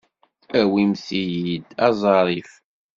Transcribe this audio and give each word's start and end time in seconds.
Awimt-iyi-d 0.59 1.67
aẓarif. 1.87 2.51